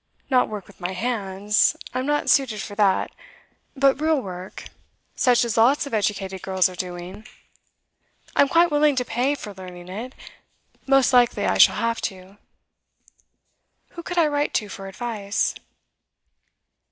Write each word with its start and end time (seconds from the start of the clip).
Not 0.31 0.49
work 0.49 0.65
with 0.65 0.79
my 0.79 0.93
hands 0.93 1.75
I'm 1.93 2.07
not 2.07 2.27
suited 2.27 2.59
for 2.59 2.73
that, 2.73 3.11
but 3.75 4.01
real 4.01 4.19
work, 4.19 4.63
such 5.15 5.45
as 5.45 5.57
lots 5.57 5.85
of 5.85 5.93
educated 5.93 6.41
girls 6.41 6.67
are 6.67 6.75
doing. 6.75 7.27
I'm 8.35 8.47
quite 8.47 8.71
willing 8.71 8.95
to 8.95 9.05
pay 9.05 9.35
for 9.35 9.53
learning 9.53 9.89
it; 9.89 10.15
most 10.87 11.13
likely 11.13 11.45
I 11.45 11.59
shall 11.59 11.75
have 11.75 12.01
to. 12.01 12.39
Who 13.89 14.01
could 14.01 14.17
I 14.17 14.25
write 14.25 14.55
to 14.55 14.69
for 14.69 14.87
advice? 14.87 15.53